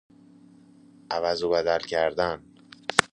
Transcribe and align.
عوض 1.11 1.43
و 1.43 1.49
بدل 1.49 1.79
کردن 1.79 2.43